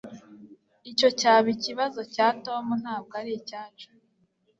Icyo 0.91 1.07
cyaba 1.19 1.47
ikibazo 1.55 2.01
cya 2.13 2.27
Tom 2.45 2.65
ntabwo 2.81 3.13
aricyacu 3.21 3.87